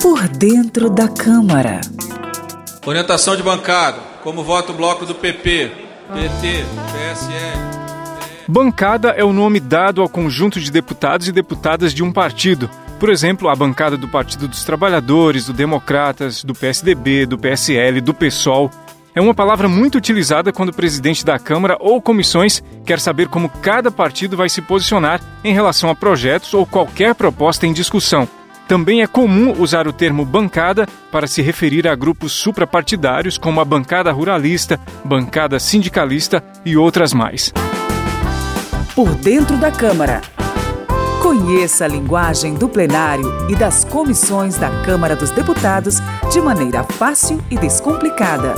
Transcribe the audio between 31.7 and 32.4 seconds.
a grupos